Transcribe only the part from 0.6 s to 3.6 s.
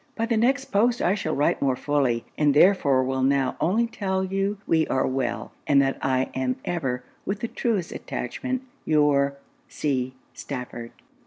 post I shall write more fully, and therefore will now